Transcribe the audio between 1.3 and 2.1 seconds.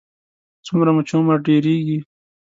ډېرېږي.